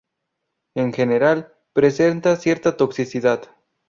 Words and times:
En 0.73 0.93
general, 0.93 1.53
presentan 1.73 2.37
cierta 2.37 2.75
toxicidad. 2.75 3.51